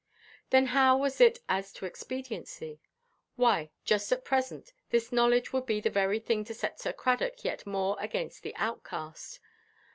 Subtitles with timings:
[0.49, 2.81] Then how was it as to expediency?
[3.35, 7.43] Why, just at present, this knowledge would be the very thing to set Sir Cradock
[7.43, 9.39] yet more against the outcast.